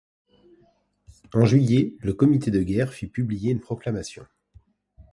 [1.31, 4.25] En juillet, le Comité de guerre fit publier une proclamation.